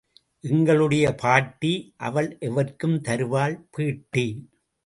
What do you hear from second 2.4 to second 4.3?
எவர்க்கும் தருவாள் பேட்டி!